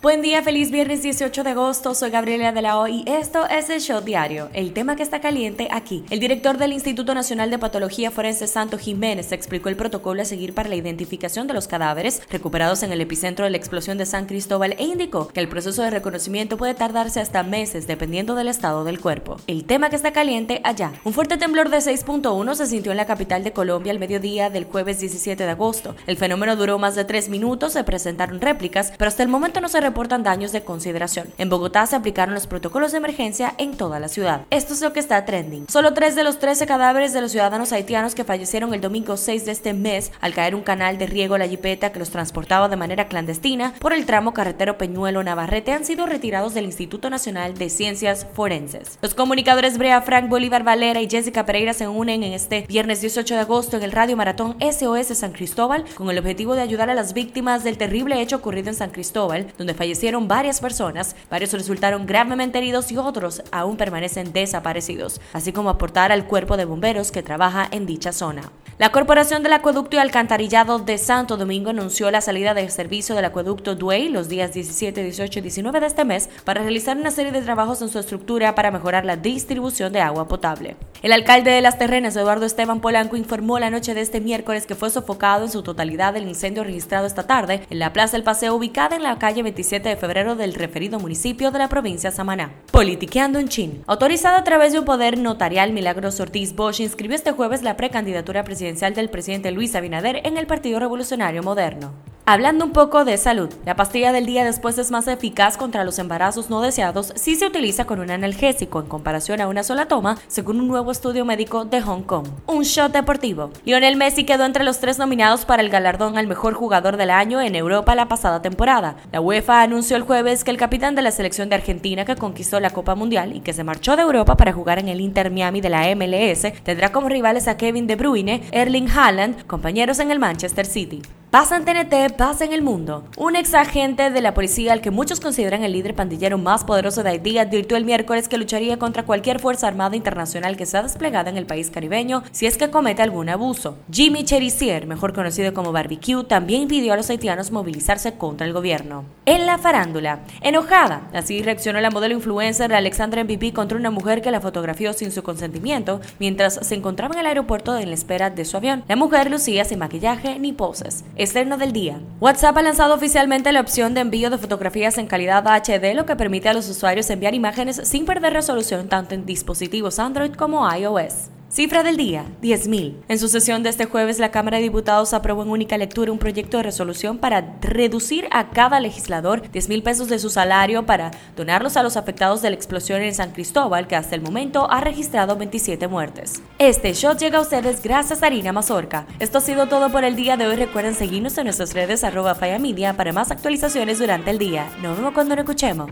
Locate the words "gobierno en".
148.54-149.44